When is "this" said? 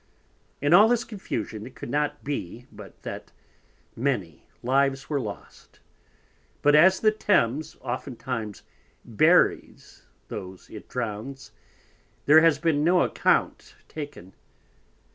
0.87-1.03